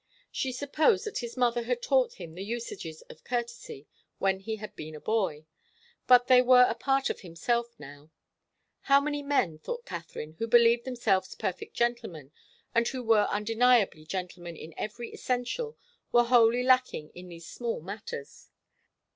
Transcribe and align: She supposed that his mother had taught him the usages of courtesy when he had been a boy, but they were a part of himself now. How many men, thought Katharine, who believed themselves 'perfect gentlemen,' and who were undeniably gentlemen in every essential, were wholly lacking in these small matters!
She 0.31 0.51
supposed 0.51 1.05
that 1.05 1.19
his 1.19 1.37
mother 1.37 1.61
had 1.61 1.79
taught 1.83 2.13
him 2.13 2.33
the 2.33 2.43
usages 2.43 3.03
of 3.03 3.23
courtesy 3.23 3.85
when 4.17 4.39
he 4.39 4.55
had 4.55 4.75
been 4.75 4.95
a 4.95 4.99
boy, 4.99 5.45
but 6.07 6.25
they 6.25 6.41
were 6.41 6.63
a 6.67 6.73
part 6.73 7.11
of 7.11 7.19
himself 7.19 7.75
now. 7.79 8.09
How 8.89 8.99
many 8.99 9.21
men, 9.21 9.59
thought 9.59 9.85
Katharine, 9.85 10.37
who 10.39 10.47
believed 10.47 10.85
themselves 10.85 11.35
'perfect 11.35 11.75
gentlemen,' 11.75 12.31
and 12.73 12.87
who 12.87 13.03
were 13.03 13.27
undeniably 13.29 14.03
gentlemen 14.07 14.57
in 14.57 14.73
every 14.75 15.09
essential, 15.13 15.77
were 16.11 16.23
wholly 16.23 16.63
lacking 16.63 17.11
in 17.13 17.27
these 17.29 17.45
small 17.45 17.79
matters! 17.79 18.49